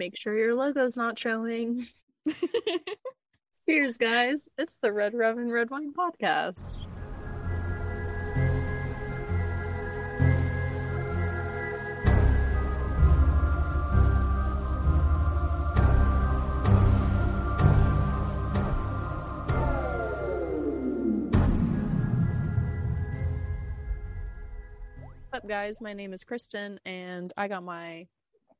[0.00, 1.86] Make sure your logo's not showing.
[3.66, 4.48] Cheers, guys.
[4.56, 6.78] It's the Red Rum and Red Wine podcast.
[25.02, 25.82] What's up, guys?
[25.82, 28.06] My name is Kristen, and I got my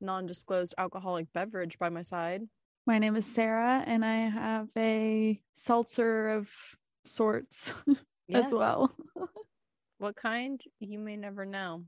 [0.01, 2.43] non disclosed alcoholic beverage by my side.
[2.87, 6.51] My name is Sarah, and I have a seltzer of
[7.05, 7.75] sorts
[8.29, 8.47] Yes.
[8.47, 8.93] as well.
[9.99, 10.59] What kind?
[10.79, 11.85] You may never know.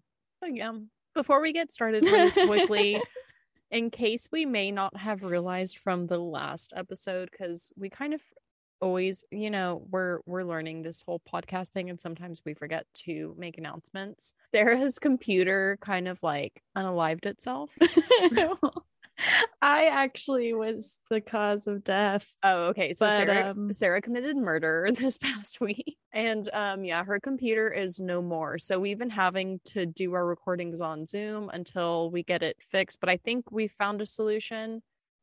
[0.47, 0.73] Yeah,
[1.15, 3.03] before we get started really quickly,
[3.71, 8.21] in case we may not have realized from the last episode, because we kind of
[8.83, 13.35] always, you know, we're we're learning this whole podcast thing, and sometimes we forget to
[13.39, 14.35] make announcements.
[14.55, 17.71] Sarah's computer kind of like unalived itself.
[19.63, 22.33] I actually was the cause of death.
[22.43, 22.93] Oh, okay.
[22.95, 25.97] So But, Sarah, um, Sarah committed murder this past week.
[26.13, 28.59] And um yeah, her computer is no more.
[28.59, 33.01] So we've been having to do our recordings on Zoom until we get it fixed,
[33.01, 34.83] but I think we found a solution.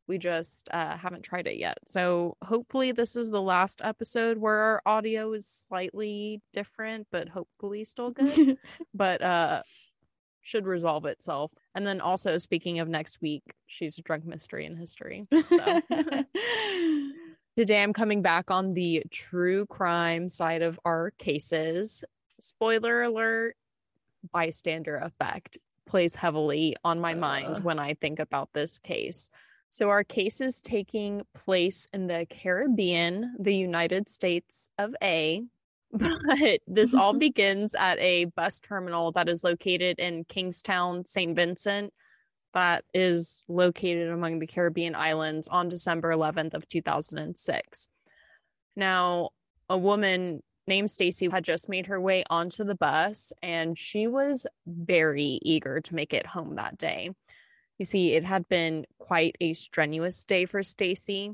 [0.09, 1.77] We just uh haven't tried it yet.
[1.87, 7.85] So hopefully this is the last episode where our audio is slightly different, but hopefully
[7.85, 8.57] still good.
[8.93, 9.63] but uh
[10.41, 11.53] should resolve itself.
[11.75, 15.27] And then also speaking of next week, she's a drunk mystery in history.
[15.31, 15.81] So
[17.59, 22.05] Today, I'm coming back on the true crime side of our cases.
[22.39, 23.57] Spoiler alert
[24.31, 29.29] bystander effect plays heavily on my mind when I think about this case.
[29.71, 35.43] So, our case is taking place in the Caribbean, the United States of A.
[35.91, 41.35] But this all begins at a bus terminal that is located in Kingstown, St.
[41.35, 41.91] Vincent,
[42.53, 47.89] that is located among the Caribbean islands on December 11th of 2006.
[48.75, 49.29] Now,
[49.67, 54.45] a woman named Stacy had just made her way onto the bus and she was
[54.67, 57.11] very eager to make it home that day.
[57.79, 61.31] You see, it had been quite a strenuous day for Stacy.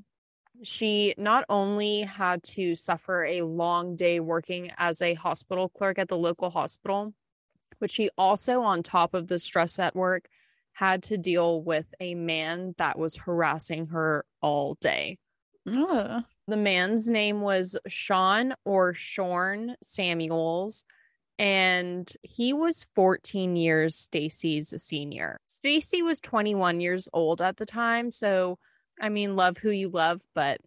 [0.64, 6.08] She not only had to suffer a long day working as a hospital clerk at
[6.08, 7.14] the local hospital,
[7.80, 10.30] but she also, on top of the stress at work,
[10.74, 15.18] had to deal with a man that was harassing her all day.
[15.68, 16.24] Ugh.
[16.48, 20.86] The man's name was Sean or Shorn Samuels,
[21.38, 25.40] and he was 14 years Stacy's senior.
[25.46, 28.58] Stacy was 21 years old at the time, so
[29.00, 30.62] I mean, love who you love, but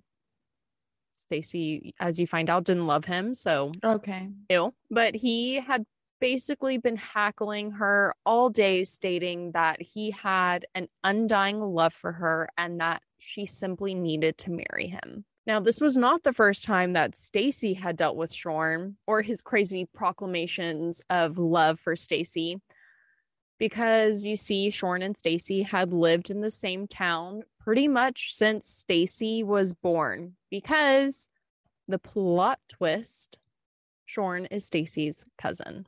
[1.13, 4.29] Stacy, as you find out, didn't love him, so okay.
[4.49, 5.85] ill, but he had
[6.21, 12.49] basically been hackling her all day, stating that he had an undying love for her
[12.57, 15.25] and that she simply needed to marry him.
[15.49, 19.41] Now, this was not the first time that Stacy had dealt with Shorn or his
[19.41, 22.61] crazy proclamations of love for Stacy.
[23.59, 28.69] Because you see, Shorn and Stacy had lived in the same town pretty much since
[28.69, 30.35] Stacy was born.
[30.51, 31.31] Because
[31.89, 33.39] the plot twist
[34.05, 35.87] Shorn is Stacy's cousin.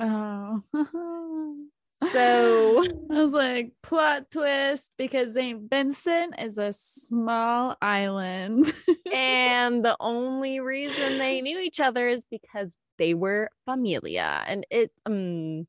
[0.00, 0.62] Oh.
[2.12, 5.70] So- I was like, plot twist because St.
[5.70, 8.72] Vincent is a small island.
[9.14, 14.42] and the only reason they knew each other is because they were familia.
[14.46, 15.66] And it um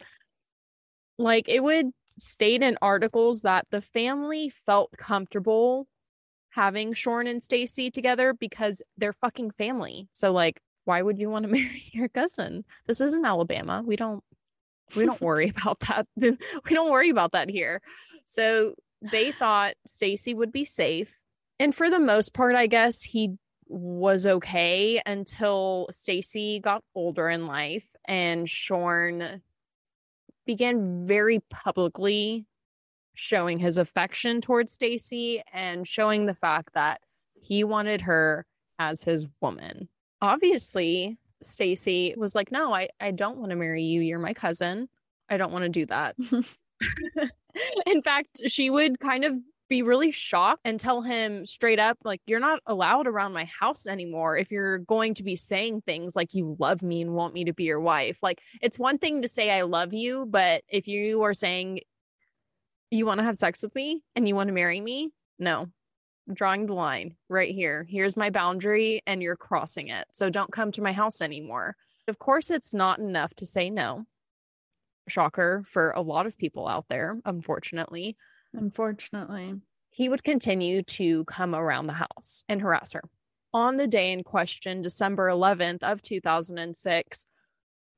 [1.18, 5.88] like it would state in articles that the family felt comfortable
[6.50, 10.08] having Shorn and Stacy together because they're fucking family.
[10.14, 12.64] So like why would you want to marry your cousin?
[12.88, 13.84] This isn't Alabama.
[13.86, 14.24] We don't
[14.96, 16.08] we don't worry about that.
[16.18, 17.82] we don't worry about that here.
[18.26, 21.22] So they thought Stacy would be safe.
[21.60, 23.36] And for the most part, I guess he
[23.68, 29.42] was okay until Stacy got older in life and Shorn
[30.46, 32.46] began very publicly
[33.16, 37.02] showing his affection towards Stacy and showing the fact that
[37.34, 38.46] he wanted her
[38.78, 39.90] as his woman.
[40.22, 44.02] Obviously, Stacy was like, "No, I I don't want to marry you.
[44.02, 44.90] You're my cousin.
[45.30, 46.16] I don't want to do that."
[47.86, 49.34] In fact, she would kind of
[49.68, 53.88] be really shocked and tell him straight up like you're not allowed around my house
[53.88, 57.46] anymore if you're going to be saying things like you love me and want me
[57.46, 58.20] to be your wife.
[58.22, 61.80] Like it's one thing to say I love you, but if you are saying
[62.92, 65.68] you want to have sex with me and you want to marry me, no.
[66.34, 67.86] Drawing the line right here.
[67.88, 70.08] Here's my boundary and you're crossing it.
[70.12, 71.76] So don't come to my house anymore.
[72.08, 74.06] Of course it's not enough to say no.
[75.08, 78.18] Shocker for a lot of people out there, unfortunately
[78.54, 79.62] Unfortunately.
[79.90, 83.04] he would continue to come around the house and harass her.
[83.54, 87.28] On the day in question, December 11th of 2006,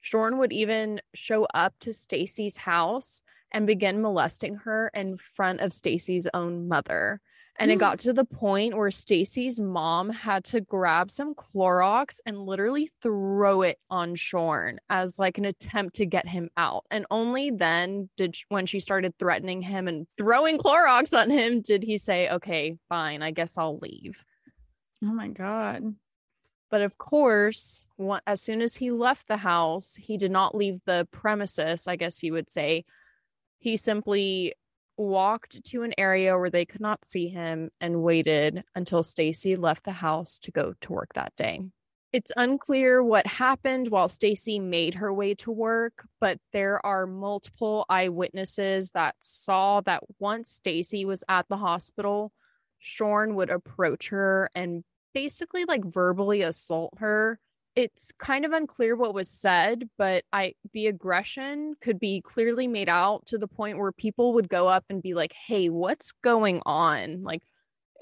[0.01, 3.21] Shorn would even show up to Stacy's house
[3.51, 7.21] and begin molesting her in front of Stacy's own mother.
[7.59, 7.79] And it hmm.
[7.79, 13.63] got to the point where Stacy's mom had to grab some Clorox and literally throw
[13.63, 16.85] it on Shorn as like an attempt to get him out.
[16.91, 21.61] And only then did she, when she started threatening him and throwing Clorox on him
[21.61, 24.23] did he say, "Okay, fine, I guess I'll leave."
[25.03, 25.95] Oh my god.
[26.69, 27.85] But of course,
[28.25, 32.23] as soon as he left the house, he did not leave the premises, I guess
[32.23, 32.83] you would say.
[33.57, 34.53] He simply
[34.97, 39.83] walked to an area where they could not see him and waited until Stacy left
[39.83, 41.61] the house to go to work that day.
[42.13, 47.85] It's unclear what happened while Stacy made her way to work, but there are multiple
[47.89, 52.31] eyewitnesses that saw that once Stacy was at the hospital,
[52.79, 54.83] Shorn would approach her and
[55.13, 57.39] basically like verbally assault her.
[57.77, 62.89] It's kind of unclear what was said, but I the aggression could be clearly made
[62.89, 66.63] out to the point where people would go up and be like, "Hey, what's going
[66.65, 67.21] on?
[67.23, 67.43] Like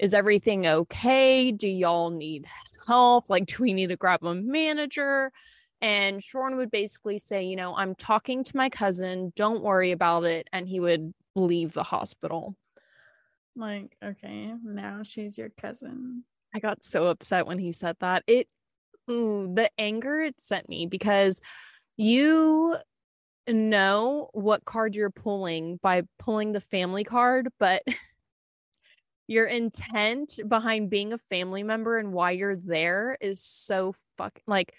[0.00, 1.52] is everything okay?
[1.52, 2.46] Do y'all need
[2.86, 3.28] help?
[3.28, 5.30] Like do we need to grab a manager?"
[5.82, 9.34] And Shorn would basically say, "You know, I'm talking to my cousin.
[9.36, 12.56] Don't worry about it." And he would leave the hospital.
[13.54, 16.24] Like, okay, now she's your cousin.
[16.54, 18.22] I got so upset when he said that.
[18.26, 18.48] It,
[19.10, 21.40] ooh, the anger it sent me because
[21.96, 22.76] you
[23.48, 27.82] know what card you're pulling by pulling the family card, but
[29.26, 34.74] your intent behind being a family member and why you're there is so fucking like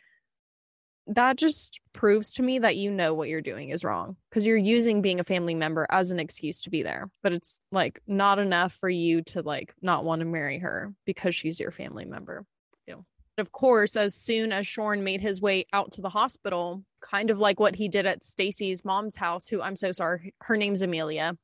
[1.08, 4.58] that just proves to me that you know what you're doing is wrong because you're
[4.58, 8.40] using being a family member as an excuse to be there but it's like not
[8.40, 12.46] enough for you to like not want to marry her because she's your family member
[12.88, 13.06] Ew.
[13.38, 17.40] Of course as soon as Shorn made his way out to the hospital kind of
[17.40, 21.38] like what he did at Stacy's mom's house who I'm so sorry her name's Amelia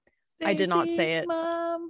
[0.44, 1.28] I did not say it.
[1.28, 1.90] Mom.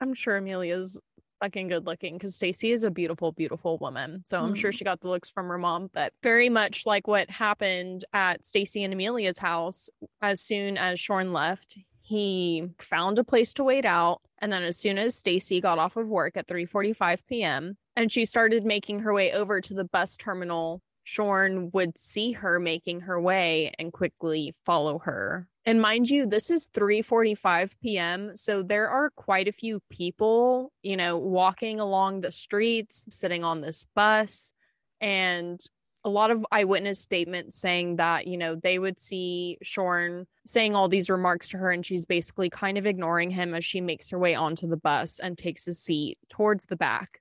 [0.00, 0.98] I'm sure Amelia's
[1.40, 4.22] fucking good looking because Stacy is a beautiful, beautiful woman.
[4.26, 4.74] So I'm sure Mm.
[4.74, 5.88] she got the looks from her mom.
[5.90, 9.88] But very much like what happened at Stacy and Amelia's house,
[10.20, 14.20] as soon as Shorn left, he found a place to wait out.
[14.38, 17.78] And then as soon as Stacy got off of work at 3:45 p.m.
[17.96, 22.58] and she started making her way over to the bus terminal, Shorn would see her
[22.58, 25.46] making her way and quickly follow her.
[25.66, 30.96] And mind you, this is 3:45 p.m., so there are quite a few people, you
[30.96, 34.52] know, walking along the streets, sitting on this bus,
[35.00, 35.60] and
[36.04, 40.88] a lot of eyewitness statements saying that, you know, they would see Shorn saying all
[40.88, 44.18] these remarks to her and she's basically kind of ignoring him as she makes her
[44.18, 47.20] way onto the bus and takes a seat towards the back.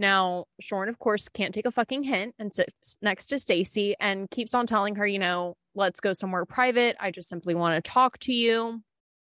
[0.00, 4.30] Now, Shorn, of course, can't take a fucking hint and sits next to Stacy and
[4.30, 6.96] keeps on telling her, you know, let's go somewhere private.
[6.98, 8.80] I just simply want to talk to you.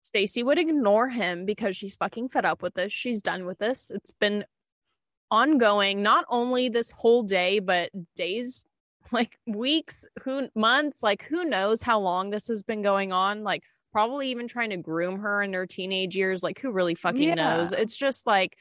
[0.02, 2.92] Stacy would ignore him because she's fucking fed up with this.
[2.92, 3.90] She's done with this.
[3.90, 4.44] It's been
[5.30, 8.62] ongoing, not only this whole day, but days,
[9.10, 13.42] like weeks, who months, like who knows how long this has been going on.
[13.42, 16.42] Like probably even trying to groom her in her teenage years.
[16.42, 17.34] Like who really fucking Yeah.
[17.36, 17.72] knows?
[17.72, 18.54] It's just like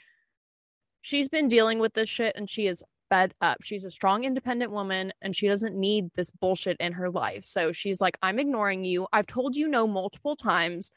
[1.08, 3.60] she's been dealing with this shit and she is fed up.
[3.64, 7.46] She's a strong, independent woman and she doesn't need this bullshit in her life.
[7.46, 9.08] So she's like, I'm ignoring you.
[9.14, 10.92] I've told you no multiple times.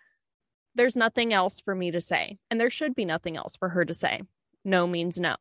[0.74, 2.38] There's nothing else for me to say.
[2.50, 4.22] And there should be nothing else for her to say.
[4.64, 5.36] No means no.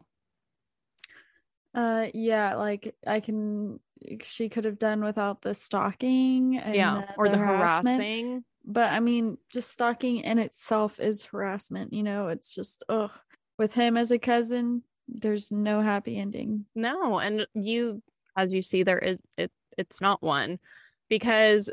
[1.74, 3.80] Uh, yeah, like I can.
[4.24, 7.02] She could have done without the stalking and yeah.
[7.02, 8.02] the, or the, harassment.
[8.02, 8.44] harassing.
[8.66, 11.94] But I mean, just stalking in itself is harassment.
[11.94, 13.12] You know, it's just ugh.
[13.60, 16.66] With him as a cousin, there's no happy ending.
[16.76, 18.02] No, and you,
[18.38, 19.52] as you see, there is it.
[19.78, 20.60] It's not one
[21.10, 21.70] because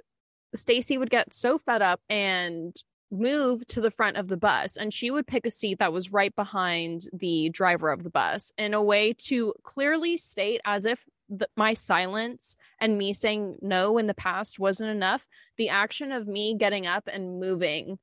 [0.55, 2.76] Stacy would get so fed up and
[3.11, 6.12] move to the front of the bus, and she would pick a seat that was
[6.12, 11.05] right behind the driver of the bus in a way to clearly state, as if
[11.28, 15.28] the, my silence and me saying no in the past wasn't enough.
[15.57, 18.00] The action of me getting up and moving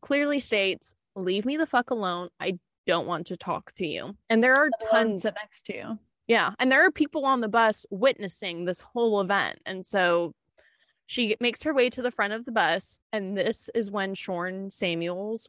[0.00, 2.28] clearly states, "Leave me the fuck alone.
[2.38, 5.76] I don't want to talk to you." And there are alone tons sit next to
[5.76, 5.98] you.
[6.26, 6.52] yeah.
[6.58, 9.60] And there are people on the bus witnessing this whole event.
[9.66, 10.34] And so
[11.06, 12.98] she makes her way to the front of the bus.
[13.12, 15.48] And this is when Shorn Samuels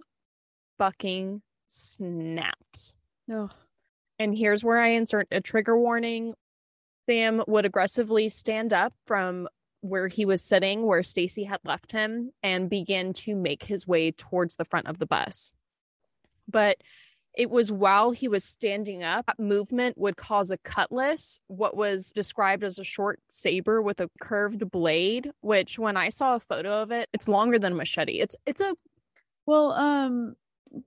[0.78, 2.94] fucking snaps.
[3.34, 3.52] Ugh.
[4.20, 6.34] And here's where I insert a trigger warning.
[7.08, 9.48] Sam would aggressively stand up from
[9.82, 14.12] where he was sitting, where Stacy had left him, and begin to make his way
[14.12, 15.54] towards the front of the bus.
[16.48, 16.78] But
[17.38, 22.64] it was while he was standing up, movement would cause a cutlass, what was described
[22.64, 26.92] as a short saber with a curved blade, which when I saw a photo of
[26.92, 28.20] it, it's longer than a machete.
[28.20, 28.76] It's it's a
[29.46, 30.36] Well, um,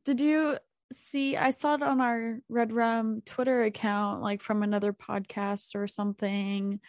[0.04, 0.58] did you
[0.92, 1.36] see?
[1.36, 6.80] I saw it on our Red Rum Twitter account, like from another podcast or something.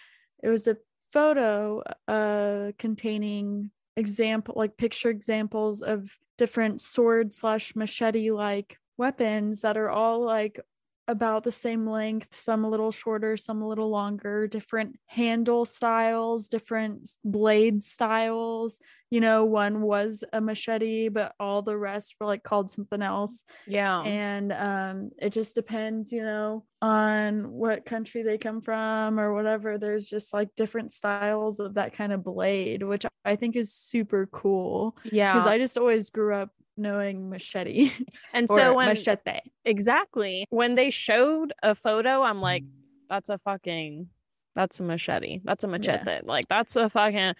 [0.42, 0.78] It was a
[1.14, 9.78] photo uh containing example like picture examples of different sword slash machete like weapons that
[9.78, 10.60] are all like
[11.08, 16.48] about the same length, some a little shorter, some a little longer, different handle styles,
[16.48, 18.80] different blade styles.
[19.10, 23.44] You know, one was a machete, but all the rest were like called something else.
[23.68, 24.02] yeah.
[24.04, 29.78] And um it just depends, you know, on what country they come from or whatever.
[29.78, 34.28] There's just like different styles of that kind of blade, which I think is super
[34.32, 34.96] cool.
[35.04, 35.34] yeah.
[35.34, 37.92] Because I just always grew up knowing machete
[38.34, 39.40] and so when machete.
[39.66, 42.42] exactly when they showed a photo, I'm mm.
[42.42, 42.64] like,
[43.10, 44.08] that's a fucking
[44.56, 45.40] that's a machete.
[45.44, 46.20] That's a machete.
[46.24, 47.36] Like that's a fucking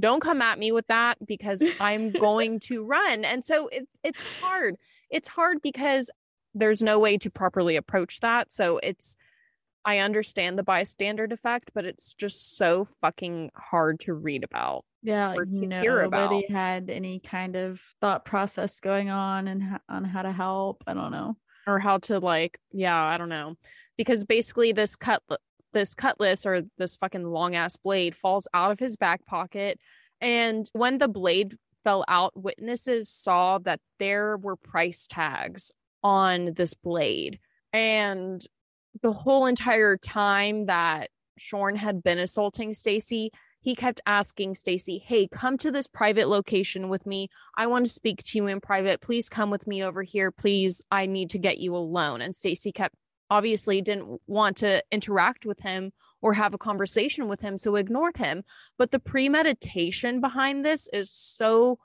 [0.00, 3.24] don't come at me with that because I'm going to run.
[3.24, 4.76] And so it, it's hard.
[5.10, 6.10] It's hard because
[6.54, 8.52] there's no way to properly approach that.
[8.52, 9.16] So it's
[9.84, 14.84] I understand the bystander effect, but it's just so fucking hard to read about.
[15.02, 16.50] Yeah, or like nobody about.
[16.50, 20.84] had any kind of thought process going on and ho- on how to help.
[20.86, 21.36] I don't know.
[21.66, 23.54] or how to like yeah i don't know
[23.96, 25.22] because basically this cut
[25.72, 29.78] this cutlass or this fucking long ass blade falls out of his back pocket
[30.20, 35.70] and when the blade fell out witnesses saw that there were price tags
[36.02, 37.38] on this blade
[37.72, 38.44] and
[39.00, 43.30] the whole entire time that Shorn had been assaulting Stacy
[43.62, 47.28] he kept asking Stacy, "Hey, come to this private location with me.
[47.56, 49.00] I want to speak to you in private.
[49.00, 50.32] Please come with me over here.
[50.32, 52.96] Please, I need to get you alone." And Stacy kept
[53.30, 58.18] obviously didn't want to interact with him or have a conversation with him, so ignored
[58.18, 58.42] him.
[58.76, 61.78] But the premeditation behind this is so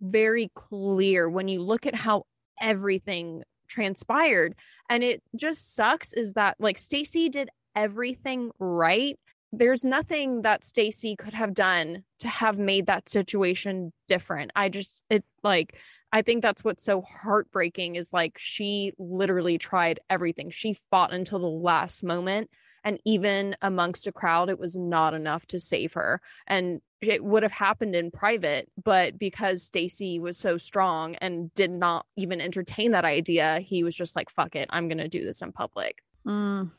[0.00, 2.24] very clear when you look at how
[2.60, 4.54] everything transpired.
[4.88, 9.18] And it just sucks is that like Stacy did everything right
[9.52, 14.50] there's nothing that Stacy could have done to have made that situation different.
[14.54, 15.76] I just it like
[16.12, 20.50] I think that's what's so heartbreaking is like she literally tried everything.
[20.50, 22.50] She fought until the last moment
[22.86, 26.22] and even amongst a crowd it was not enough to save her.
[26.46, 31.70] And it would have happened in private, but because Stacy was so strong and did
[31.72, 35.24] not even entertain that idea, he was just like fuck it, I'm going to do
[35.24, 36.02] this in public.
[36.26, 36.70] Mm,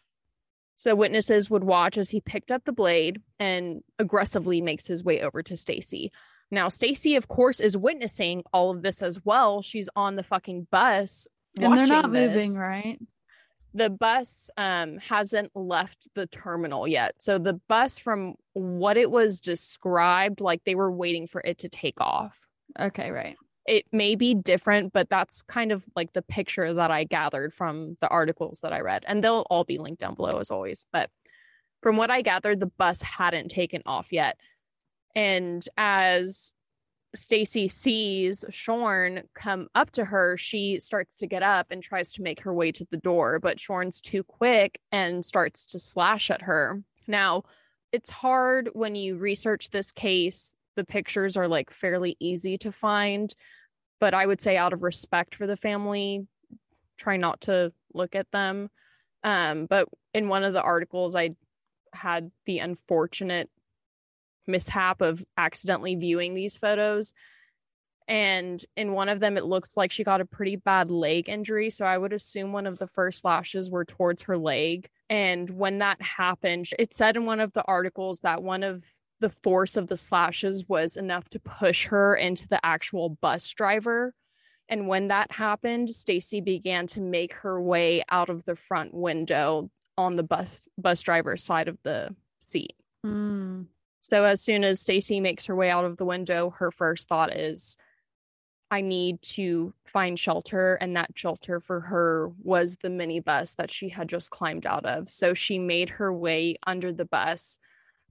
[0.78, 5.22] So witnesses would watch as he picked up the blade and aggressively makes his way
[5.22, 6.12] over to Stacy.
[6.50, 9.62] Now Stacy of course is witnessing all of this as well.
[9.62, 11.28] She's on the fucking bus
[11.60, 12.34] and they're not this.
[12.34, 12.98] moving, right?
[13.74, 17.16] The bus um hasn't left the terminal yet.
[17.20, 21.70] So the bus from what it was described like they were waiting for it to
[21.70, 22.48] take off
[22.80, 23.36] Okay, right.
[23.66, 27.98] it may be different, but that's kind of like the picture that I gathered from
[28.02, 29.04] the articles that I read.
[29.08, 30.86] And they'll all be linked down below as always.
[30.92, 31.10] But
[31.82, 34.38] from what I gathered, the bus hadn't taken off yet.
[35.16, 36.54] And as
[37.16, 42.22] Stacy sees Shorn come up to her, she starts to get up and tries to
[42.22, 46.44] make her way to the door, but Shorn's too quick and starts to slash at
[46.44, 46.84] her.
[47.08, 47.44] Now,
[47.92, 50.56] it's hard when you research this case.
[50.76, 53.34] The pictures are like fairly easy to find,
[54.00, 56.28] but I would say out of respect for the family,
[56.98, 58.70] try not to look at them.
[59.24, 61.32] Um, but in one of the articles, I
[61.94, 63.50] had the unfortunate
[64.48, 67.14] mishap of accidentally viewing these photos.
[68.08, 71.70] And in one of them, it looks like she got a pretty bad leg injury.
[71.70, 74.90] So I would assume one of the first slashes were towards her leg.
[75.10, 78.86] And when that happened, it said in one of the articles that one of
[79.20, 84.14] the force of the slashes was enough to push her into the actual bus driver.
[84.70, 89.70] And when that happened, Stacy began to make her way out of the front window
[89.98, 92.74] on the bus bus driver's side of the seat.
[93.06, 93.68] Mm,
[94.10, 97.36] So as soon as Stacy makes her way out of the window, her first thought
[97.36, 97.76] is
[98.72, 103.90] I need to find shelter and that shelter for her was the minibus that she
[103.90, 105.10] had just climbed out of.
[105.10, 107.60] So she made her way under the bus.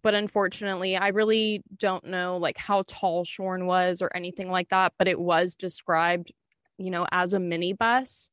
[0.03, 4.93] But unfortunately, I really don't know like how tall Shorn was or anything like that,
[4.99, 6.31] but it was described,
[6.77, 8.29] you know, as a minibus.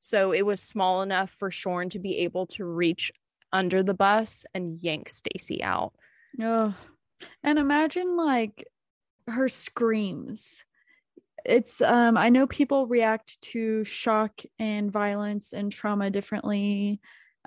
[0.00, 3.12] So it was small enough for Shorn to be able to reach
[3.52, 5.92] under the bus and yank Stacy out.
[6.42, 6.74] oh.
[7.42, 8.66] And imagine like
[9.28, 10.64] her screams.
[11.44, 17.00] it's um I know people react to shock and violence and trauma differently.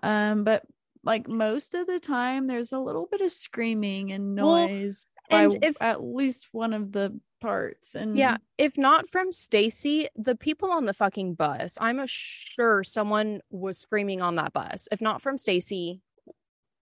[0.03, 0.63] Um but
[1.03, 5.63] like most of the time there's a little bit of screaming and noise well, and
[5.63, 10.71] if at least one of the parts and yeah if not from stacy the people
[10.71, 15.37] on the fucking bus i'm sure someone was screaming on that bus if not from
[15.37, 16.01] stacy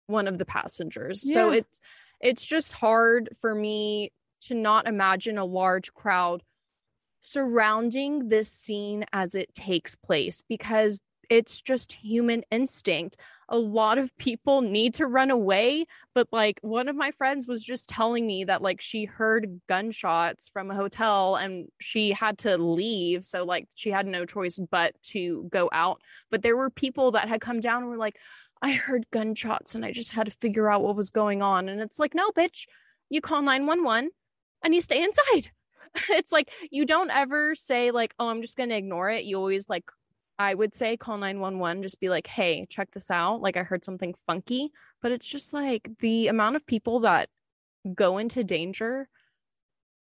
[0.07, 1.33] one of the passengers yeah.
[1.33, 1.79] so it's
[2.21, 4.11] it's just hard for me
[4.41, 6.43] to not imagine a large crowd
[7.21, 10.99] surrounding this scene as it takes place because
[11.29, 13.15] it's just human instinct.
[13.47, 17.63] A lot of people need to run away, but like one of my friends was
[17.63, 22.57] just telling me that like she heard gunshots from a hotel and she had to
[22.57, 23.23] leave.
[23.23, 26.01] So like she had no choice but to go out.
[26.29, 28.17] But there were people that had come down and were like,
[28.61, 31.67] I heard gunshots and I just had to figure out what was going on.
[31.67, 32.67] And it's like, no, bitch,
[33.09, 34.11] you call 911
[34.63, 35.51] and you stay inside.
[36.09, 39.25] it's like you don't ever say like, oh, I'm just gonna ignore it.
[39.25, 39.85] You always like
[40.41, 43.41] I would say call 911, just be like, hey, check this out.
[43.41, 44.71] Like, I heard something funky.
[45.01, 47.29] But it's just like the amount of people that
[47.93, 49.07] go into danger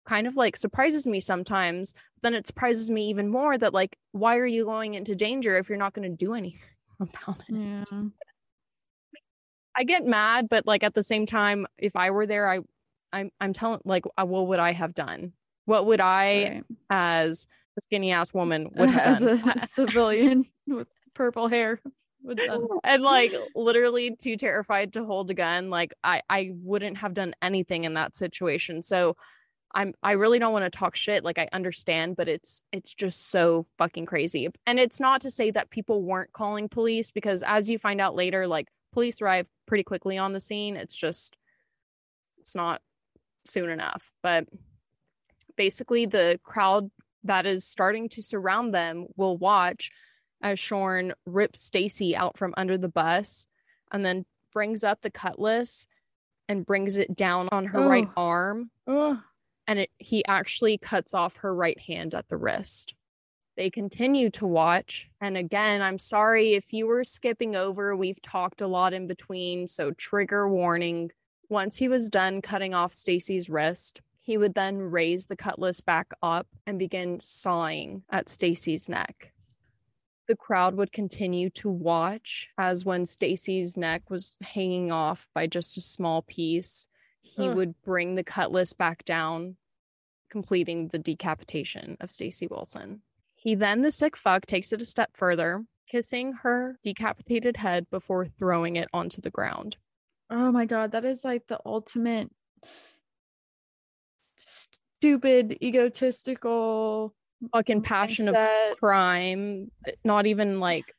[0.07, 1.93] kind of like surprises me sometimes.
[2.21, 5.69] Then it surprises me even more that, like, why are you going into danger if
[5.69, 7.55] you're not going to do anything about it?
[7.55, 8.03] Yeah.
[9.77, 12.59] I get mad, but like at the same time, if I were there, I,
[13.13, 15.33] I'm, I'm telling like, uh, what would I have done?
[15.65, 16.63] What would I, right.
[16.89, 17.45] as
[17.77, 21.79] a skinny ass woman, would have as a civilian with purple hair,
[22.23, 22.67] would done?
[22.83, 25.69] and like literally too terrified to hold a gun.
[25.69, 28.81] Like I, I wouldn't have done anything in that situation.
[28.81, 29.15] So,
[29.75, 33.29] I'm I really don't want to talk shit like I understand but it's it's just
[33.29, 34.47] so fucking crazy.
[34.65, 38.15] And it's not to say that people weren't calling police because as you find out
[38.15, 40.75] later like police arrive pretty quickly on the scene.
[40.75, 41.37] It's just
[42.39, 42.81] it's not
[43.45, 44.11] soon enough.
[44.23, 44.47] But
[45.55, 46.89] basically the crowd
[47.23, 49.91] that is starting to surround them will watch
[50.41, 53.45] as Shorn rips Stacy out from under the bus
[53.91, 55.85] and then brings up the cutlass
[56.49, 58.71] and brings it down on her right arm.
[59.67, 62.95] And it, he actually cuts off her right hand at the wrist.
[63.57, 65.09] They continue to watch.
[65.19, 69.67] And again, I'm sorry if you were skipping over, we've talked a lot in between.
[69.67, 71.11] So, trigger warning.
[71.49, 76.11] Once he was done cutting off Stacy's wrist, he would then raise the cutlass back
[76.21, 79.33] up and begin sawing at Stacy's neck.
[80.27, 85.77] The crowd would continue to watch as when Stacy's neck was hanging off by just
[85.77, 86.87] a small piece,
[87.21, 89.55] he would bring the cutlass back down,
[90.29, 93.01] completing the decapitation of Stacy Wilson.
[93.47, 98.25] He then, the sick fuck, takes it a step further, kissing her decapitated head before
[98.25, 99.77] throwing it onto the ground.
[100.29, 102.29] Oh my god, that is like the ultimate
[104.35, 107.15] stupid, egotistical,
[107.53, 108.71] fucking passion mindset.
[108.73, 109.71] of crime.
[110.03, 110.93] Not even like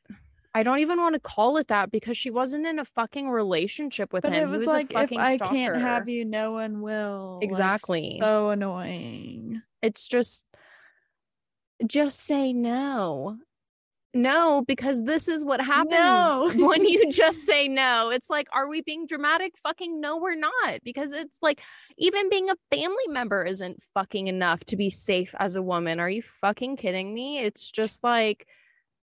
[0.55, 4.11] I don't even want to call it that because she wasn't in a fucking relationship
[4.11, 4.49] with but him.
[4.49, 5.53] It was, was like if I stalker.
[5.53, 7.41] can't have you, no one will.
[7.43, 8.17] Exactly.
[8.19, 9.61] Like, so annoying.
[9.83, 10.45] It's just
[11.85, 13.37] just say no.
[14.11, 16.51] No, because this is what happens no.
[16.55, 18.09] when you just say no.
[18.09, 19.55] It's like, are we being dramatic?
[19.57, 20.79] Fucking no, we're not.
[20.83, 21.61] Because it's like,
[21.97, 25.99] even being a family member isn't fucking enough to be safe as a woman.
[25.99, 27.39] Are you fucking kidding me?
[27.39, 28.47] It's just like,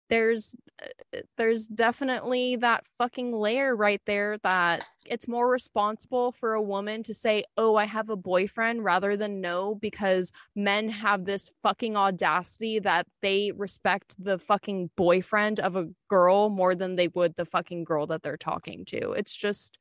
[0.08, 6.62] there's uh, there's definitely that fucking layer right there that it's more responsible for a
[6.62, 11.50] woman to say oh i have a boyfriend rather than no because men have this
[11.62, 17.34] fucking audacity that they respect the fucking boyfriend of a girl more than they would
[17.36, 19.12] the fucking girl that they're talking to.
[19.12, 19.78] It's just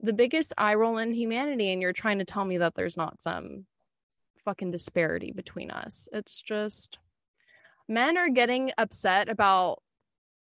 [0.00, 3.22] the biggest eye roll in humanity and you're trying to tell me that there's not
[3.22, 3.66] some
[4.44, 6.08] fucking disparity between us.
[6.12, 6.98] It's just
[7.88, 9.82] men are getting upset about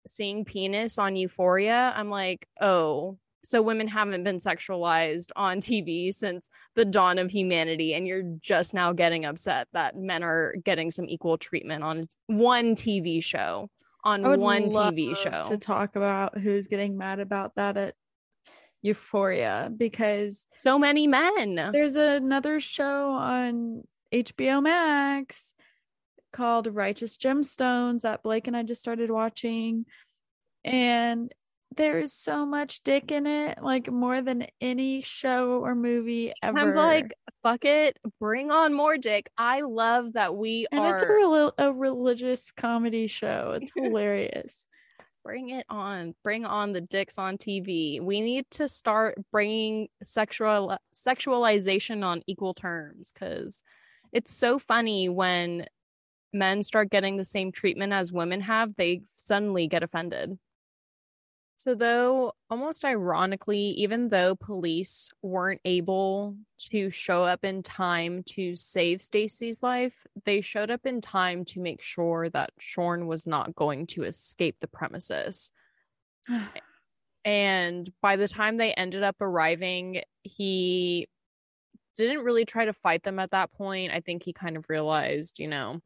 [0.07, 1.93] seeing penis on euphoria.
[1.95, 7.93] I'm like oh so women haven't been sexualized on tv since the dawn of humanity
[7.93, 12.75] and you're just now getting upset that men are getting some equal treatment on one
[12.75, 13.69] tv show
[14.03, 15.43] on one tv show.
[15.43, 17.95] to talk about who's getting mad about that at
[18.81, 21.55] euphoria because so many men.
[21.71, 25.53] there's another show on hbo max
[26.35, 29.85] called Righteous Gemstones that Blake and I just started watching.
[30.65, 31.31] And
[31.77, 36.59] there's so much dick in it, like more than any show or movie ever.
[36.59, 39.29] I'm like, fuck it, bring on more dick.
[39.37, 40.93] I love that we and are.
[40.93, 43.57] it's a, re- a religious comedy show.
[43.61, 44.65] It's hilarious.
[45.23, 46.15] Bring it on.
[46.23, 48.01] Bring on the dicks on TV.
[48.01, 53.63] We need to start bringing sexual sexualization on equal terms because
[54.11, 55.65] it's so funny when
[56.35, 60.37] men start getting the same treatment as women have, they suddenly get offended.
[61.57, 66.35] So, though almost ironically, even though police weren't able
[66.69, 71.61] to show up in time to save Stacy's life, they showed up in time to
[71.61, 75.49] make sure that Shorn was not going to escape the premises.
[77.25, 81.07] and by the time they ended up arriving, he
[81.95, 83.93] didn't really try to fight them at that point.
[83.93, 85.79] I think he kind of realized, you know,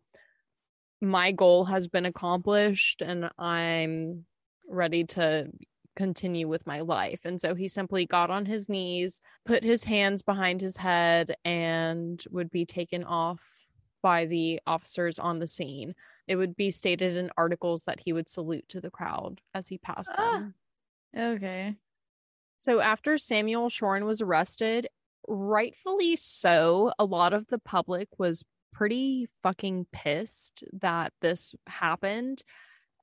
[1.02, 4.26] my goal has been accomplished and I'm
[4.68, 5.50] ready to
[5.96, 7.22] continue with my life.
[7.26, 12.24] And so he simply got on his knees, put his hands behind his head, and
[12.32, 13.68] would be taken off
[14.02, 15.96] by the officers on the scene.
[16.28, 19.78] It would be stated in articles that he would salute to the crowd as he
[19.78, 20.54] passed ah, them.
[21.18, 21.76] Okay.
[22.60, 24.88] So after Samuel Shorn was arrested,
[25.28, 32.42] rightfully so, a lot of the public was pretty fucking pissed that this happened.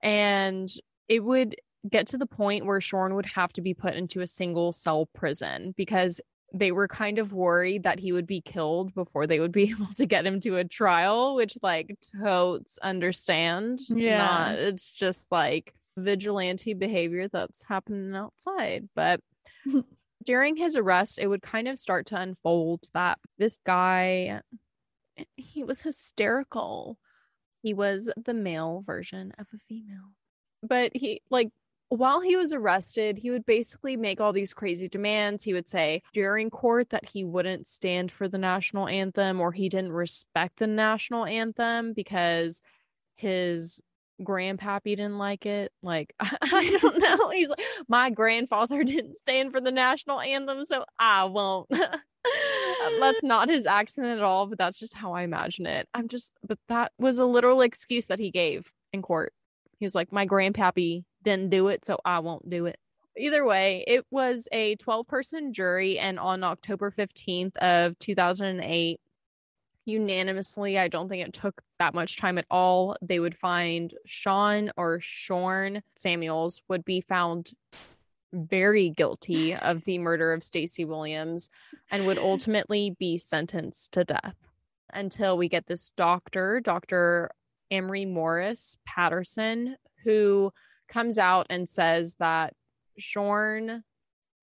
[0.02, 0.68] And
[1.08, 1.56] it would
[1.88, 5.06] get to the point where Shorn would have to be put into a single cell
[5.14, 6.20] prison because
[6.52, 9.92] they were kind of worried that he would be killed before they would be able
[9.96, 13.80] to get him to a trial, which like totes understand.
[13.88, 14.18] Yeah.
[14.18, 18.88] Not, it's just like vigilante behavior that's happening outside.
[18.94, 19.20] But
[20.24, 24.40] during his arrest, it would kind of start to unfold that this guy,
[25.36, 26.98] he was hysterical.
[27.62, 30.12] He was the male version of a female.
[30.62, 31.50] But he, like,
[31.88, 35.44] while he was arrested, he would basically make all these crazy demands.
[35.44, 39.68] He would say during court that he wouldn't stand for the national anthem or he
[39.68, 42.62] didn't respect the national anthem because
[43.16, 43.80] his
[44.22, 45.72] grandpappy didn't like it.
[45.82, 47.30] Like, I don't know.
[47.30, 51.70] He's like, my grandfather didn't stand for the national anthem, so I won't.
[52.84, 55.88] Uh, that's not his accent at all, but that's just how I imagine it.
[55.94, 59.32] I'm just, but that was a literal excuse that he gave in court.
[59.78, 62.78] He was like, my grandpappy didn't do it, so I won't do it.
[63.18, 69.00] Either way, it was a 12 person jury, and on October 15th of 2008,
[69.86, 72.96] unanimously, I don't think it took that much time at all.
[73.00, 77.52] They would find Sean or Shorn Samuels would be found
[78.32, 81.48] very guilty of the murder of Stacy Williams
[81.90, 84.36] and would ultimately be sentenced to death
[84.92, 87.30] until we get this doctor, Dr.
[87.70, 90.52] Emery Morris Patterson, who
[90.88, 92.54] comes out and says that
[92.98, 93.82] Shorn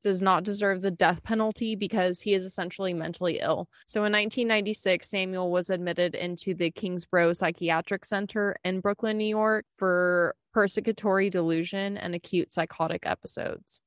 [0.04, 3.68] does not deserve the death penalty because he is essentially mentally ill.
[3.88, 9.66] So in 1996, Samuel was admitted into the Kingsboro Psychiatric Center in Brooklyn, New York
[9.78, 13.80] for persecutory delusion and acute psychotic episodes.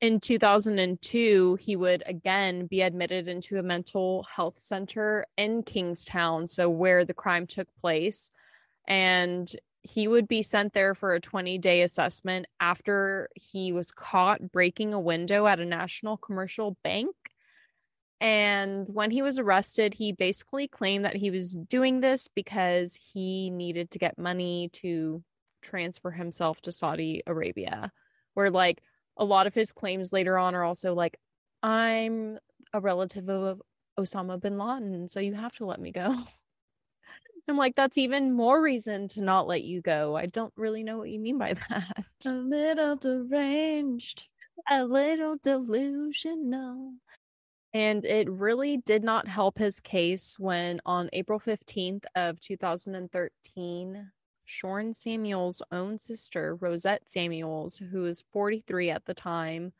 [0.00, 6.70] In 2002, he would again be admitted into a mental health center in Kingstown, so
[6.70, 8.30] where the crime took place.
[8.88, 9.48] And
[9.82, 14.92] he would be sent there for a 20 day assessment after he was caught breaking
[14.92, 17.14] a window at a national commercial bank.
[18.20, 23.48] And when he was arrested, he basically claimed that he was doing this because he
[23.48, 25.24] needed to get money to
[25.62, 27.90] transfer himself to Saudi Arabia.
[28.34, 28.82] Where, like,
[29.16, 31.18] a lot of his claims later on are also like,
[31.62, 32.38] I'm
[32.74, 33.62] a relative of
[33.98, 36.14] Osama bin Laden, so you have to let me go.
[37.50, 40.16] I'm like, that's even more reason to not let you go.
[40.16, 42.06] I don't really know what you mean by that.
[42.24, 44.28] A little deranged,
[44.70, 46.92] a little delusional.
[47.74, 54.10] And it really did not help his case when on April 15th of 2013,
[54.44, 59.72] Shorn Samuel's own sister, Rosette Samuels, who was 43 at the time,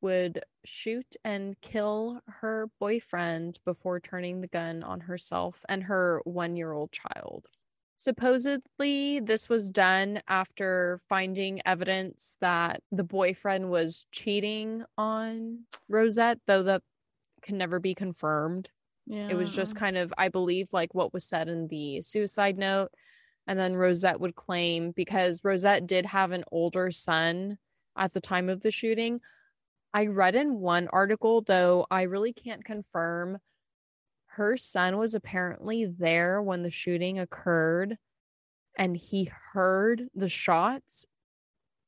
[0.00, 6.56] would shoot and kill her boyfriend before turning the gun on herself and her one
[6.56, 7.48] year old child.
[7.96, 16.62] Supposedly, this was done after finding evidence that the boyfriend was cheating on Rosette, though
[16.62, 16.82] that
[17.42, 18.70] can never be confirmed.
[19.06, 19.28] Yeah.
[19.28, 22.90] It was just kind of, I believe, like what was said in the suicide note.
[23.46, 27.58] And then Rosette would claim because Rosette did have an older son
[27.98, 29.20] at the time of the shooting,
[29.92, 33.38] I read in one article, though I really can't confirm,
[34.26, 37.98] her son was apparently there when the shooting occurred
[38.78, 41.06] and he heard the shots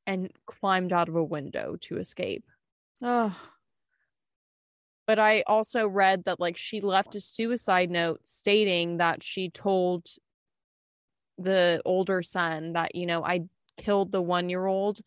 [0.06, 2.44] and climbed out of a window to escape.
[3.00, 3.36] Oh.
[5.06, 10.06] But I also read that like she left a suicide note stating that she told
[11.38, 13.42] the older son that, you know, I
[13.76, 14.98] killed the one year old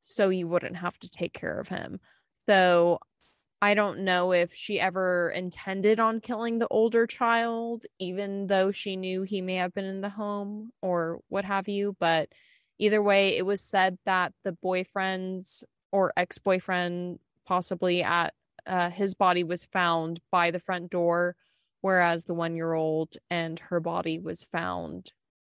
[0.00, 2.00] so you wouldn't have to take care of him.
[2.48, 2.98] So
[3.60, 8.96] I don't know if she ever intended on killing the older child, even though she
[8.96, 11.96] knew he may have been in the home or what have you.
[11.98, 12.28] But
[12.78, 18.32] either way, it was said that the boyfriend's or ex boyfriend, possibly at
[18.66, 21.34] uh, his body, was found by the front door,
[21.80, 25.12] whereas the one year old and her body was found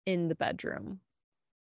[0.07, 1.01] in the bedroom.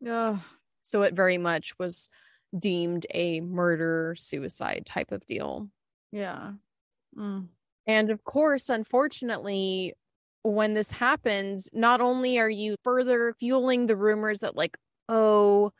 [0.08, 0.40] Ugh.
[0.82, 2.10] So it very much was
[2.58, 5.68] deemed a murder suicide type of deal.
[6.12, 6.52] Yeah.
[7.16, 7.48] Mm.
[7.86, 9.94] And of course, unfortunately,
[10.42, 14.76] when this happens, not only are you further fueling the rumors that, like,
[15.08, 15.72] oh,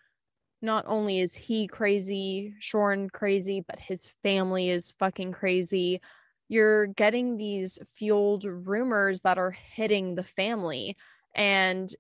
[0.63, 6.01] not only is he crazy, Shorn crazy, but his family is fucking crazy.
[6.49, 10.97] You're getting these fueled rumors that are hitting the family.
[11.35, 11.95] And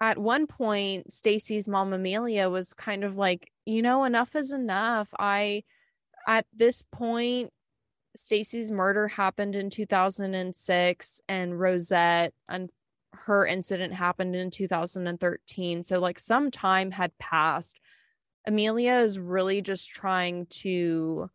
[0.00, 5.08] at one point, Stacy's mom Amelia was kind of like, you know, enough is enough.
[5.18, 5.64] I
[6.26, 7.50] at this point,
[8.16, 12.70] Stacy's murder happened in 2006 and Rosette and
[13.12, 15.82] her incident happened in 2013.
[15.82, 17.80] So like some time had passed.
[18.46, 21.30] Amelia is really just trying to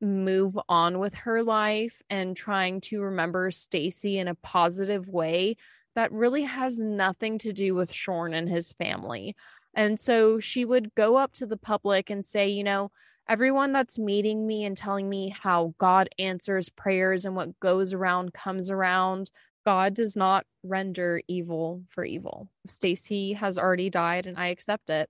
[0.00, 5.56] move on with her life and trying to remember Stacy in a positive way
[5.94, 9.36] that really has nothing to do with Shorn and his family.
[9.74, 12.90] And so she would go up to the public and say, you know,
[13.28, 18.34] everyone that's meeting me and telling me how God answers prayers and what goes around
[18.34, 19.30] comes around,
[19.64, 22.48] God does not render evil for evil.
[22.68, 25.08] Stacy has already died and I accept it.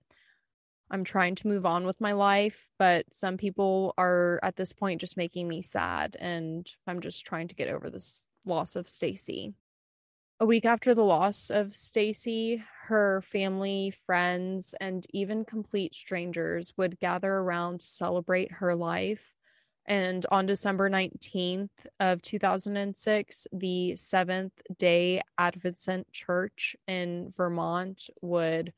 [0.90, 5.00] I'm trying to move on with my life, but some people are at this point
[5.00, 9.54] just making me sad and I'm just trying to get over this loss of Stacy.
[10.40, 16.98] A week after the loss of Stacy, her family, friends, and even complete strangers would
[16.98, 19.34] gather around to celebrate her life.
[19.86, 28.72] And on December 19th of 2006, the Seventh Day Adventist Church in Vermont would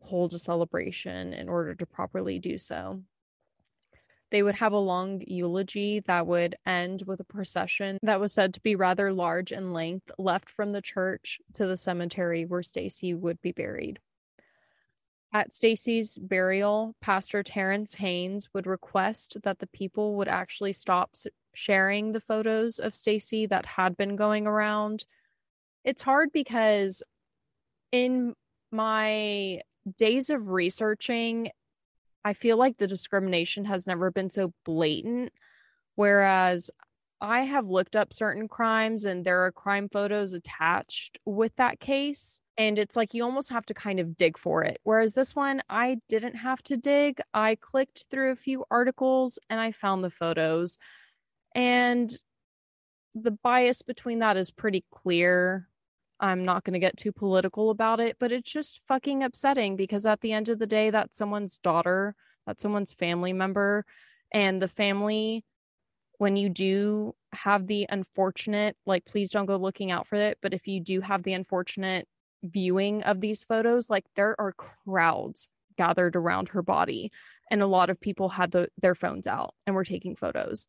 [0.00, 3.02] hold a celebration in order to properly do so.
[4.30, 8.54] They would have a long eulogy that would end with a procession that was said
[8.54, 13.12] to be rather large in length, left from the church to the cemetery where Stacy
[13.12, 13.98] would be buried.
[15.32, 21.12] At Stacy's burial, Pastor Terrence Haynes would request that the people would actually stop
[21.54, 25.06] sharing the photos of Stacy that had been going around.
[25.84, 27.02] It's hard because
[27.92, 28.34] in
[28.72, 29.60] my
[29.98, 31.50] days of researching
[32.24, 35.32] I feel like the discrimination has never been so blatant.
[35.94, 36.70] Whereas
[37.20, 42.40] I have looked up certain crimes and there are crime photos attached with that case.
[42.56, 44.80] And it's like you almost have to kind of dig for it.
[44.84, 47.20] Whereas this one, I didn't have to dig.
[47.34, 50.78] I clicked through a few articles and I found the photos.
[51.54, 52.14] And
[53.14, 55.68] the bias between that is pretty clear.
[56.20, 60.04] I'm not going to get too political about it, but it's just fucking upsetting because
[60.04, 62.14] at the end of the day, that's someone's daughter,
[62.46, 63.86] that's someone's family member.
[64.32, 65.44] And the family,
[66.18, 70.38] when you do have the unfortunate, like, please don't go looking out for it.
[70.42, 72.06] But if you do have the unfortunate
[72.42, 77.10] viewing of these photos, like, there are crowds gathered around her body.
[77.50, 80.66] And a lot of people had the, their phones out and were taking photos.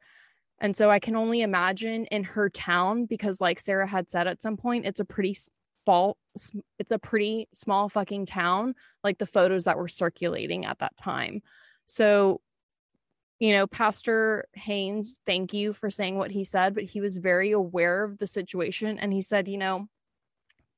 [0.62, 4.44] And so I can only imagine in her town, because like Sarah had said at
[4.44, 6.18] some point, it's a pretty small,
[6.78, 11.42] it's a pretty small fucking town, like the photos that were circulating at that time.
[11.88, 12.42] So,
[13.40, 17.52] you know, Pastor Haynes, thank you for saying what he said, but he was very
[17.52, 19.00] aware of the situation.
[19.00, 19.88] And he said, you know,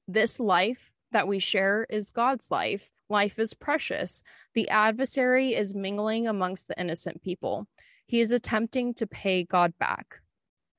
[0.07, 2.89] this life that we share is God's life.
[3.09, 4.23] Life is precious.
[4.55, 7.67] The adversary is mingling amongst the innocent people
[8.05, 10.19] he is attempting to pay God back.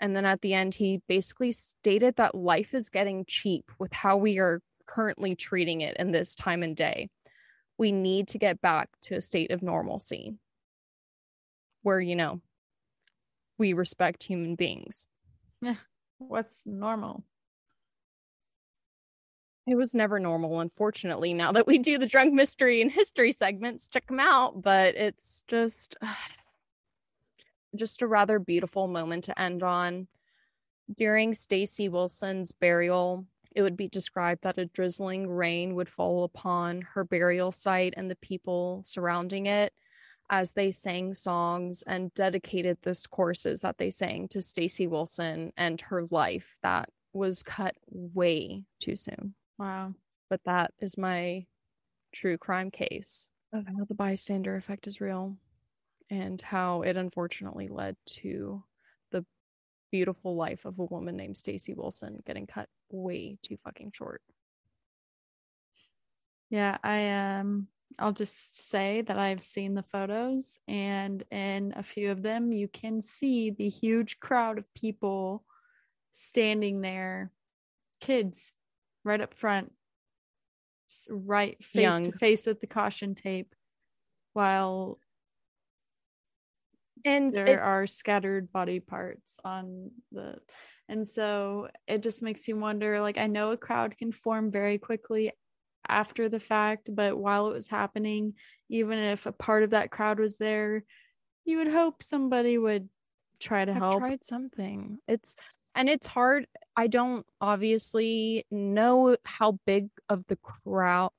[0.00, 4.16] And then at the end, he basically stated that life is getting cheap with how
[4.16, 7.08] we are currently treating it in this time and day.
[7.78, 10.34] We need to get back to a state of normalcy
[11.82, 12.40] where, you know,
[13.58, 15.06] we respect human beings.
[15.60, 15.76] Yeah.
[16.18, 17.24] What's normal?
[19.66, 23.88] It was never normal, unfortunately, now that we do the drunk mystery and history segments,
[23.88, 24.60] check them out.
[24.60, 25.96] But it's just.
[27.74, 30.08] Just a rather beautiful moment to end on.
[30.94, 36.82] During Stacy Wilson's burial, it would be described that a drizzling rain would fall upon
[36.82, 39.72] her burial site and the people surrounding it
[40.30, 45.80] as they sang songs and dedicated those courses that they sang to Stacy Wilson and
[45.82, 49.34] her life that was cut way too soon.
[49.58, 49.94] Wow.
[50.30, 51.46] But that is my
[52.12, 55.36] true crime case of how the bystander effect is real
[56.10, 58.62] and how it unfortunately led to
[59.10, 59.24] the
[59.90, 64.22] beautiful life of a woman named Stacy Wilson getting cut way too fucking short.
[66.50, 72.10] Yeah, I um I'll just say that I've seen the photos and in a few
[72.10, 75.44] of them you can see the huge crowd of people
[76.10, 77.30] standing there
[78.00, 78.52] kids
[79.04, 79.72] right up front
[81.08, 82.02] right face Young.
[82.04, 83.54] to face with the caution tape
[84.32, 84.98] while
[87.04, 90.36] and there it, are scattered body parts on the
[90.88, 94.78] and so it just makes you wonder like i know a crowd can form very
[94.78, 95.32] quickly
[95.88, 98.34] after the fact but while it was happening
[98.70, 100.82] even if a part of that crowd was there
[101.44, 102.88] you would hope somebody would
[103.38, 103.98] try to I've help.
[103.98, 104.98] tried something.
[105.06, 105.36] It's
[105.74, 106.46] and it's hard.
[106.76, 111.10] I don't obviously know how big of the crowd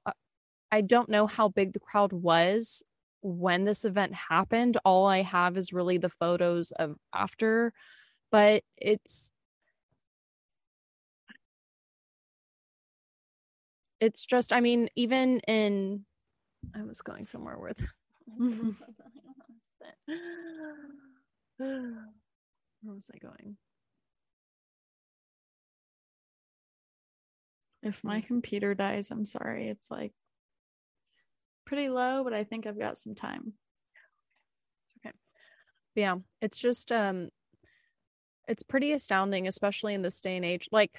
[0.71, 2.84] i don't know how big the crowd was
[3.25, 7.73] when this event happened all i have is really the photos of after
[8.31, 9.31] but it's
[13.99, 16.05] it's just i mean even in
[16.75, 17.83] i was going somewhere with
[21.57, 21.97] where
[22.83, 23.57] was i going?
[27.81, 28.27] If my mm.
[28.27, 30.13] computer dies i'm sorry it's like
[31.65, 33.54] pretty low but i think i've got some time
[34.84, 35.13] it's okay
[35.95, 37.30] but yeah it's just um
[38.47, 40.95] it's pretty astounding especially in this day and age like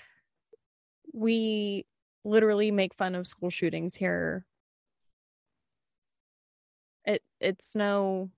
[1.12, 1.86] we
[2.26, 4.44] literally make fun of school shootings here.
[7.04, 8.30] It it's no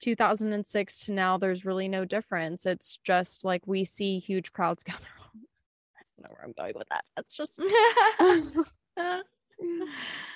[0.00, 2.66] 2006 to now there's really no difference.
[2.66, 4.98] It's just like we see huge crowds gather.
[5.96, 7.04] I don't know where I'm going with that.
[7.14, 7.60] That's just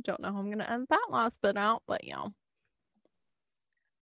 [0.00, 2.16] don't know how I'm gonna end that last bit out, but yeah.
[2.16, 2.34] You know.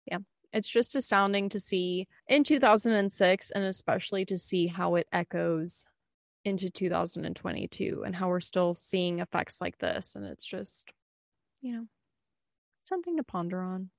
[0.06, 0.18] Yeah
[0.52, 5.86] it's just astounding to see in 2006 and especially to see how it echoes
[6.44, 10.92] into 2022 and how we're still seeing effects like this and it's just
[11.60, 11.86] you know
[12.88, 13.90] something to ponder on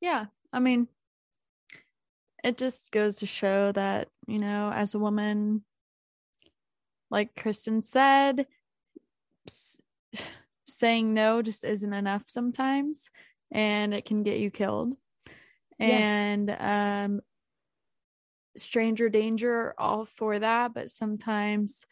[0.00, 0.88] yeah i mean
[2.42, 5.62] it just goes to show that you know as a woman
[7.10, 8.46] like kristen said
[10.68, 13.08] saying no just isn't enough sometimes
[13.50, 14.94] and it can get you killed
[15.78, 17.06] and yes.
[17.06, 17.20] um
[18.56, 21.84] stranger danger all for that but sometimes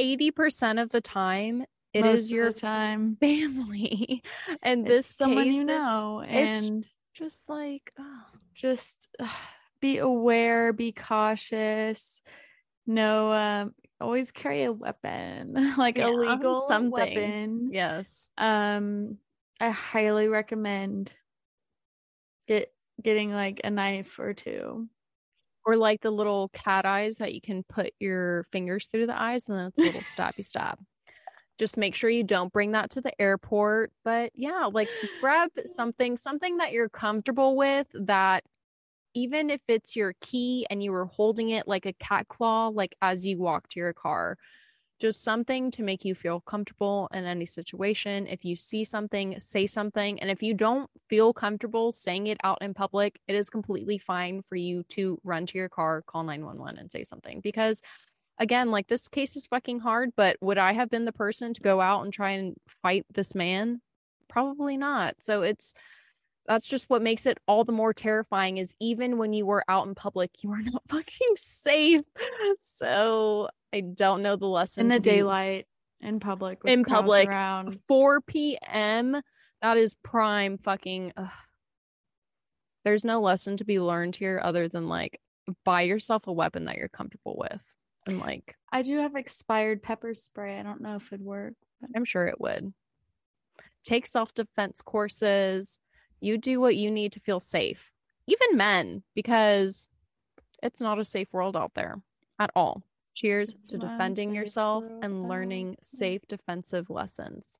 [0.00, 4.22] 80% of the time it is your time family
[4.62, 8.22] and this someone case, you know and just like oh.
[8.54, 9.28] just uh,
[9.80, 12.22] be aware be cautious
[12.86, 19.16] no um always carry a weapon like yeah, a legal something weapon yes um
[19.60, 21.12] i highly recommend
[22.46, 24.88] get getting like a knife or two.
[25.66, 29.48] Or like the little cat eyes that you can put your fingers through the eyes
[29.48, 30.78] and then it's a little stabby stop.
[31.58, 33.90] Just make sure you don't bring that to the airport.
[34.04, 34.88] But yeah, like
[35.20, 38.44] grab something, something that you're comfortable with that
[39.14, 42.94] even if it's your key and you were holding it like a cat claw, like
[43.00, 44.36] as you walk to your car,
[45.00, 48.26] just something to make you feel comfortable in any situation.
[48.26, 50.20] If you see something, say something.
[50.20, 54.42] And if you don't feel comfortable saying it out in public, it is completely fine
[54.42, 57.40] for you to run to your car, call 911 and say something.
[57.40, 57.82] Because
[58.38, 61.60] again, like this case is fucking hard, but would I have been the person to
[61.60, 63.80] go out and try and fight this man?
[64.28, 65.16] Probably not.
[65.20, 65.74] So it's
[66.46, 69.86] that's just what makes it all the more terrifying is even when you were out
[69.86, 72.02] in public you are not fucking safe
[72.58, 74.82] so I don't know the lesson.
[74.82, 75.66] In the daylight,
[76.00, 79.20] in public, in public, around 4 p.m.
[79.62, 81.12] That is prime fucking.
[81.16, 81.28] Ugh.
[82.84, 85.20] There's no lesson to be learned here other than like
[85.64, 87.64] buy yourself a weapon that you're comfortable with.
[88.06, 90.60] And like, I do have expired pepper spray.
[90.60, 91.54] I don't know if it'd work.
[91.80, 91.90] But...
[91.96, 92.72] I'm sure it would.
[93.82, 95.80] Take self defense courses.
[96.24, 97.92] You do what you need to feel safe,
[98.26, 99.88] even men, because
[100.62, 102.00] it's not a safe world out there
[102.38, 102.82] at all.
[103.14, 107.58] Cheers to defending yourself and learning safe defensive lessons.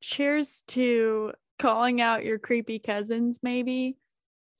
[0.00, 3.96] Cheers to calling out your creepy cousins, maybe.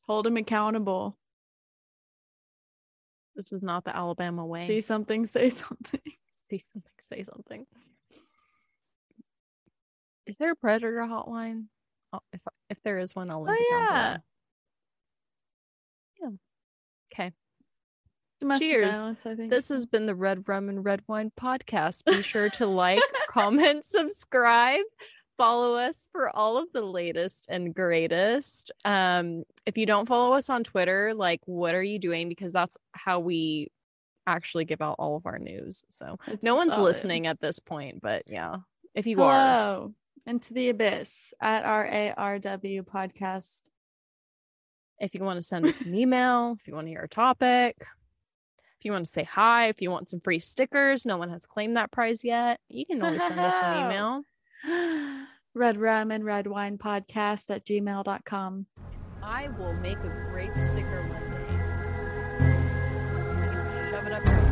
[0.09, 1.16] Hold them accountable.
[3.37, 4.66] This is not the Alabama way.
[4.66, 6.01] See something, say something.
[6.51, 7.66] See something, say something.
[10.27, 11.66] Is there a predator hotline?
[12.13, 12.41] Oh, if
[12.71, 14.17] if there is one, I'll link oh, it down yeah.
[16.21, 17.27] Yeah.
[17.27, 17.33] Okay.
[18.59, 18.95] Cheers.
[18.95, 19.51] violence, I think.
[19.51, 22.05] This has been the Red Rum and Red Wine podcast.
[22.05, 24.85] Be sure to like, comment, subscribe,
[25.37, 28.73] follow us for all of the latest and greatest.
[28.85, 32.29] Um, if you don't follow us on Twitter, like what are you doing?
[32.29, 33.71] Because that's how we
[34.27, 35.85] actually give out all of our news.
[35.89, 36.85] So It's no one's solid.
[36.85, 38.57] listening at this point, but yeah,
[38.95, 39.95] if you are, Hello.
[40.27, 43.62] Into the abyss at R A R W podcast.
[45.01, 47.75] if you want to send us an email, if you want to hear a topic,
[47.81, 51.45] if you want to say hi, if you want some free stickers, no one has
[51.47, 52.61] claimed that prize yet.
[52.68, 53.85] You can always send us an
[54.70, 55.27] email.
[55.55, 58.66] Red rum and red wine podcast at gmail.com.
[59.25, 61.59] I will make a great sticker one day.
[63.41, 64.52] I can shove it up